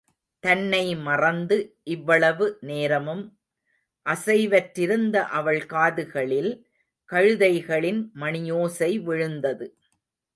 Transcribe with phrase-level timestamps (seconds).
[0.43, 1.57] தன்னை மறந்து
[1.83, 3.21] இவ்வளவு நேரமும்
[4.05, 6.51] அசைவற்றிருந்த அவள் காதுகளில்
[7.09, 9.67] கழுதைகளின் மணியோசை விழுந்தது.